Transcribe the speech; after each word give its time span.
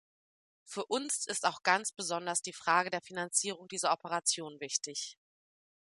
Für 0.65 0.83
uns 0.87 1.27
ist 1.27 1.45
auch 1.45 1.61
ganz 1.61 1.91
besonders 1.91 2.41
die 2.41 2.53
Frage 2.53 2.89
der 2.89 3.01
Finanzierung 3.03 3.67
dieser 3.67 3.91
Operation 3.93 4.59
wichtig. 4.59 5.15